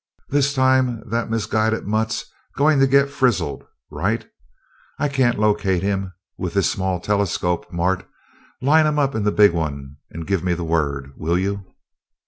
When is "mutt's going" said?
1.85-2.79